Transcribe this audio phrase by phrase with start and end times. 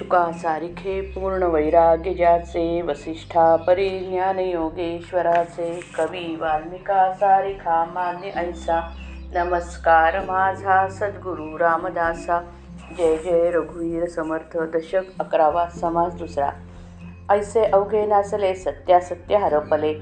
[0.00, 8.80] शुका सारिखे पूर्ण वैराग्यजाचे वसिष्ठा परी ज्ञान योगेश्वराचे कवी वाल्मिका सारिखा मान्य ऐसा
[9.34, 12.40] नमस्कार माझा सद्गुरू रामदासा
[12.98, 16.50] जय जय रघुवीर समर्थ दशक अकरावा समाज दुसरा.
[17.30, 19.94] ऐसे अवघे नाचले सत्यासत्य हरपले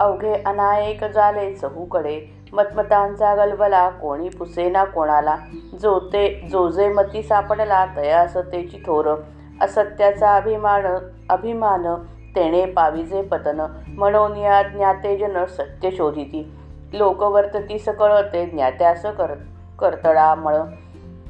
[0.00, 2.20] अवघे अनायक झाले चहूकडे
[2.52, 5.36] मतमतांचा गलबला कोणी पुसेना कोणाला
[5.82, 9.14] जो ते जो जे मती सापडला तयास तेची थोर
[9.60, 10.86] असत्याचा अभिमान
[11.28, 11.86] अभिमान
[12.36, 13.66] तेणे पाविजे पतन.
[13.88, 16.52] म्हणून या ज्ञातेजन सत्य शोधिती.
[16.92, 19.34] लोक वर्तती सकळते ज्ञात्यास कर
[19.78, 20.56] करतळामळ.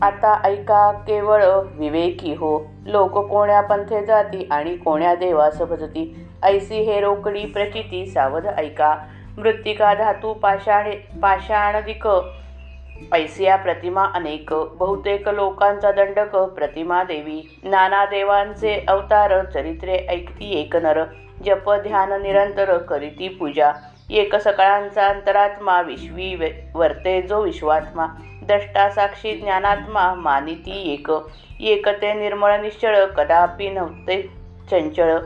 [0.03, 2.67] आता ऐका केवळ विवेकी हो.
[2.87, 6.27] लोक कोण्या पंथे जाती आणि कोण्या देवास भजती.
[6.43, 8.97] ऐसी हे रोकडी प्रचिती सावध ऐका.
[9.39, 10.91] मृत्तिका धातू पाषाण
[11.23, 12.07] पाषाणदिक
[13.13, 17.61] ऐसिया प्रतिमा अनेक बहुतेक लोकांचा दंडक प्रतिमा देवी.
[17.63, 21.05] नाना देवांचे अवतार चरित्रे ऐकती एक नर.
[21.47, 23.73] जप ध्यान निरंतर करीती पूजा.
[24.11, 28.07] एक सकाळांचा अंतरात्मा विश्वी वर्ते जो विश्वात्मा.
[28.49, 31.09] दष्टा साक्षी ज्ञानात्मा मानिती एक.
[31.61, 34.23] एक ते निर्मळ निश्चळ कदापि नव्हते
[34.71, 35.19] चंचळ.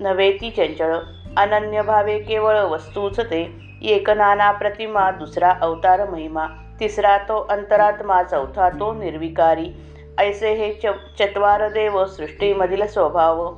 [0.00, 0.96] नव्हे ती चंचळ.
[1.36, 3.52] अनन्य भावे केवळ वस्तूच ते.
[3.82, 6.46] एक नाना प्रतिमा दुसरा अवतार महिमा.
[6.80, 9.72] तिसरा तो अंतरात्मा चौथा तो निर्विकारी.
[10.18, 10.86] ऐसे हे च
[11.18, 13.54] चत्वार देव सृष्टीमधील स्वभाव.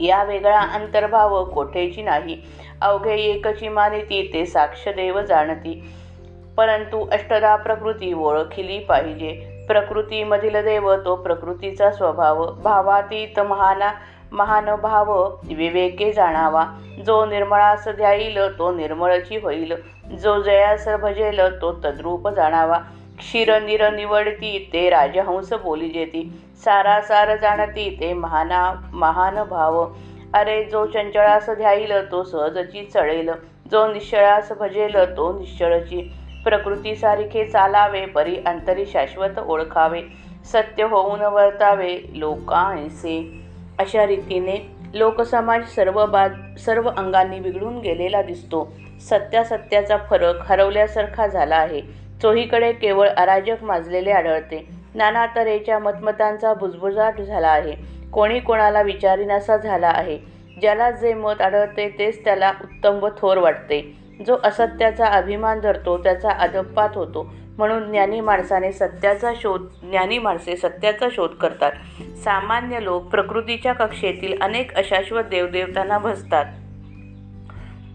[0.00, 2.42] या वेगळा अंतर्भाव कोठेची नाही.
[2.82, 5.92] अवघे एकची मानिती ते साक्ष देव जाणती.
[6.56, 9.64] परंतु अष्टदा प्रकृती ओळखिली पाहिजे.
[9.68, 12.52] प्रकृतीमधील देव तो प्रकृतीचा स्वभाव.
[12.52, 13.92] भावातीत महाना
[14.32, 15.12] महान भाव
[15.48, 16.64] विवेके जाणावा.
[17.06, 19.74] जो निर्मळास ध्याईल तो निर्मळची होईल.
[20.22, 22.78] जो जयास भजेल तो तद्रूप जाणावा.
[23.18, 26.22] क्षीर निर निवडती ते राजहंस बोली जेती.
[26.64, 29.84] सारासार जाणती ते महाना महान भाव
[30.34, 33.30] अरे जो चंचळास ध्याईल तो सहजची चळेल.
[33.70, 36.02] जो निश्चळास भजेल तो निश्चळची.
[36.44, 40.02] प्रकृती सारखे चालावे परी अंतरी शाश्वत ओळखावे.
[40.44, 43.47] सत्य होऊन वर्तावे लोकांसे
[43.78, 44.56] अशा रीतीने
[44.94, 48.72] लोकसमाज सर्व बाद सर्व अंगांनी बिघडून गेलेला दिसतो.
[49.00, 51.80] सत्यासत्याचा फरक हरवल्यासारखा झाला आहे.
[52.22, 54.68] चोहीकडे केवळ अराजक माजलेले आढळते.
[54.94, 57.74] नाना तऱ्हेच्या मतमतांचा भुजबुजाट झाला आहे.
[58.12, 60.18] कोणी कोणाला विचारीनासा झाला आहे.
[60.60, 63.96] ज्याला जे मत आढळते तेच त्याला उत्तम व थोर वाटते.
[64.26, 67.30] जो असत्याचा अभिमान धरतो त्याचा अधपात होतो.
[67.58, 71.72] म्हणून ज्ञानी माणसाने सत्याचा शोध ज्ञानी माणसे सत्याचा शोध करतात.
[72.16, 76.44] सामान्य लोक प्रकृतीच्या कक्षेतील अनेक अशाश्वत देवदेवतांना भजतात.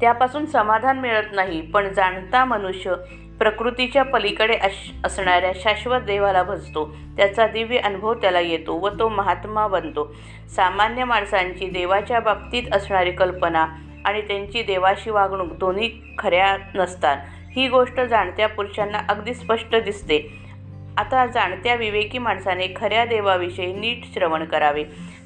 [0.02, 2.96] त्यापासून समाधान मिळत नाही पण जाणता मनुष्य
[3.40, 6.96] प्रकृतीच्या पलीकडे अश असणाऱ्या शाश्वत देवाला भजतो.
[7.18, 10.16] त्याचा दिव्य अनुभव त्याला येतो व तो महात्मा बनतो.
[10.56, 13.68] सामान्य माणसांची देवाच्या बाबतीत असणारी कल्पना
[14.06, 17.18] आणि त्यांची देवाशी वागणूक दोन्ही खऱ्या नसतात.
[17.56, 20.44] ही गोष्ट जाणत्या पुरुषांना अगदी स्पष्ट दिसते.
[20.98, 24.84] आता जाणत्या विवेकी माणसाने खऱ्या देवाविषयी नीट श्रवण करावे.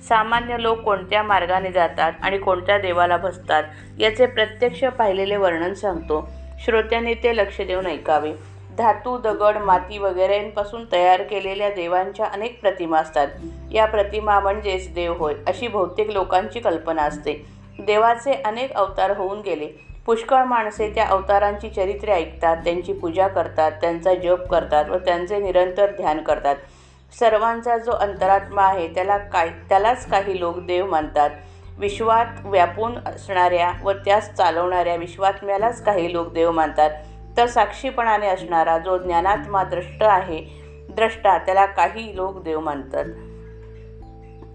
[0.09, 3.63] सामान्य लोक कोणत्या मार्गाने जातात आणि कोणत्या देवाला बसतात
[3.99, 6.29] याचे प्रत्यक्ष पाहिलेले वर्णन सांगतो.
[6.65, 8.31] श्रोत्यांनी ते लक्ष देऊन ऐकावे.
[8.77, 13.27] धातू दगड माती वगैरेंपासून तयार केलेल्या देवांच्या अनेक प्रतिमा असतात.
[13.71, 17.45] या प्रतिमा म्हणजेच देव होय अशी बहुतेक लोकांची कल्पना असते.
[17.79, 19.67] देवाचे अनेक अवतार होऊन गेले.
[20.07, 25.91] पुष्कळ माणसे त्या अवतारांची चरित्रे ऐकतात त्यांची पूजा करतात त्यांचा जप करतात व त्यांचे निरंतर
[25.91, 26.55] ध्यान करतात.
[27.19, 31.29] सर्वांचा जो अंतरात्मा आहे त्याला काय त्यालाच काही लोक देव मानतात.
[31.77, 36.89] विश्वात व्यापून असणाऱ्या व त्यास चालवणाऱ्या विश्वात्म्यालाच काही लोक देव मानतात.
[37.37, 40.43] तर साक्षीपणाने असणारा जो ज्ञानात्मा द्रष्ट आहे
[40.89, 43.05] द्रष्टा त्याला काही लोक देव मानतात.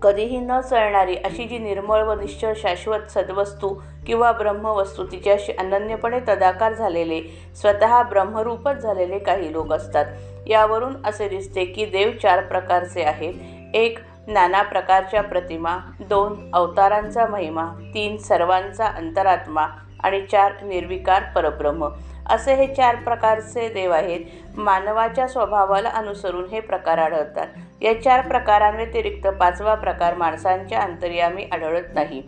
[0.02, 3.68] कधीही न चळणारी अशी जी निर्मळ व निश्चळ शाश्वत सद्वस्तू
[4.06, 7.20] किंवा ब्रह्मवस्तू तिच्याशी अनन्यपणे तदाकार झालेले
[7.56, 10.06] स्वतः ब्रह्मरूपच झालेले काही लोक असतात.
[10.46, 13.34] यावरून असे दिसते की देव चार प्रकारचे आहेत.
[13.74, 15.78] एक नाना प्रकारच्या प्रतिमा.
[16.00, 17.66] दोन अवतारांचा महिमा.
[17.94, 19.66] तीन सर्वांचा अंतरात्मा.
[20.02, 21.88] आणि चार निर्विकार परब्रह्म.
[22.30, 24.20] असे हे चार प्रकारचे देव आहेत.
[24.56, 27.46] मानवाच्या स्वभावाला अनुसरून हे प्रकार आढळतात.
[27.82, 32.22] या चार प्रकारांव्यतिरिक्त पाचवा प्रकार माणसांच्या अंतर्यामी आढळत नाही.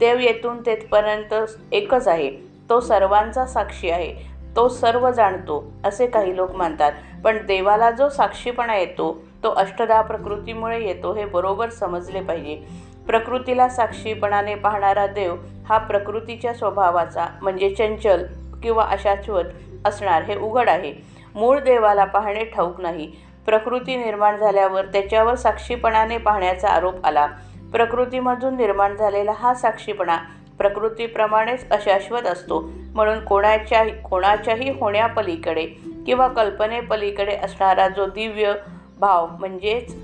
[0.00, 1.34] देव येथून तेथपर्यंत
[1.72, 2.30] एकच आहे.
[2.70, 4.32] तो सर्वांचा साक्षी आहे.
[4.56, 6.92] तो सर्व जाणतो असे काही लोक मानतात
[7.24, 12.62] पण देवाला जो साक्षीपणा येतो तो अष्टदा प्रकृतीमुळे येतो हे बरोबर समजले पाहिजे.
[13.06, 15.34] प्रकृतीला साक्षीपणाने पाहणारा देव
[15.68, 18.24] हा प्रकृतीच्या स्वभावाचा म्हणजे चंचल
[18.62, 19.44] किंवा अशाश्वत
[19.84, 20.94] असणार हे उघड आहे.
[21.34, 23.12] मूळ देवाला पाहणे ठाऊक नाही.
[23.46, 27.26] प्रकृती निर्माण झाल्यावर त्याच्यावर साक्षीपणाने पाहण्याचा आरोप आला.
[27.72, 30.16] प्रकृतीमधून निर्माण झालेला हा साक्षीपणा
[30.58, 32.70] प्रकृतीप्रमाणेच अशाश्वत असतो.
[32.94, 35.66] म्हणून कोणाच्याही कोणाच्याही होण्यापलीकडे
[36.06, 38.54] किंवा कल्पनेपलीकडे असणारा जो दिव्य
[39.00, 39.94] भाव म्हणजेच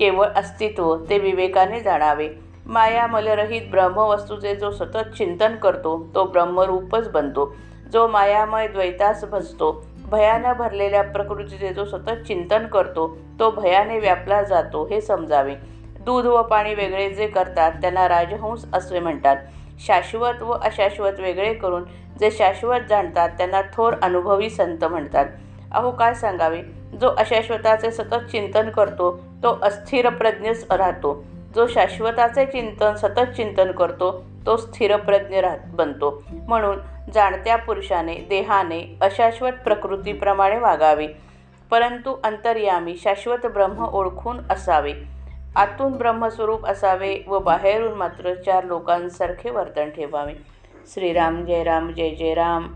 [0.00, 2.28] केवळ अस्तित्व ते विवेकाने जाणावे.
[2.66, 7.54] माया मलरहित ब्रह्मवस्तूचे जो सतत चिंतन करतो तो ब्रह्मरूपच बनतो.
[7.92, 9.72] जो मायामय द्वैतास भजतो
[10.10, 13.06] भयानं भरलेल्या प्रकृतीचे जो सतत चिंतन करतो
[13.38, 15.54] तो भयाने व्यापला जातो हे समजावे.
[16.00, 19.36] दूध व पाणी वेगळे जे करतात त्यांना राजहंस असे म्हणतात.
[19.80, 21.84] शाश्वत व अशाश्वत वेगळे करून
[22.20, 25.26] जे शाश्वत जाणतात त्यांना थोर अनुभवी संत म्हणतात.
[25.72, 26.62] अहो काय सांगावे?
[27.00, 31.24] जो अशाश्वताचे सतत चिंतन करतो तो अस्थिर प्रज्ञच राहतो.
[31.54, 36.22] जो शाश्वताचे चिंतन सतत चिंतन करतो तो स्थिरप्रज्ञ राहत बनतो.
[36.30, 36.78] म्हणून
[37.14, 41.06] जाणत्या पुरुषाने देहाने अशाश्वत प्रकृतीप्रमाणे वागावे.
[41.70, 44.92] परंतु अंतर्यामी शाश्वत ब्रह्म ओळखून असावे.
[45.56, 50.32] आतून ब्रह्मस्वरूप असावे व बाहेरून मात्र चार लोकांसारखे वर्तन ठेवावे.
[50.94, 52.68] श्रीराम जय राम जय जय राम.